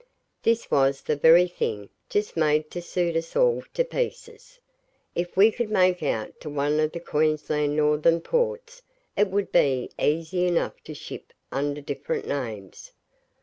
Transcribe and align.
This 0.41 0.71
was 0.71 1.03
the 1.03 1.15
very 1.15 1.47
thing, 1.47 1.89
just 2.09 2.35
made 2.35 2.71
to 2.71 2.81
suit 2.81 3.15
us 3.15 3.35
all 3.35 3.61
to 3.75 3.85
pieces. 3.85 4.59
If 5.13 5.37
we 5.37 5.51
could 5.51 5.69
make 5.69 6.01
out 6.01 6.39
to 6.39 6.49
one 6.49 6.79
of 6.79 6.91
the 6.93 6.99
Queensland 6.99 7.75
northern 7.75 8.19
ports 8.19 8.81
it 9.15 9.27
would 9.27 9.51
be 9.51 9.91
easy 9.99 10.47
enough 10.47 10.83
to 10.85 10.95
ship 10.95 11.33
under 11.51 11.81
different 11.81 12.25
names. 12.27 12.93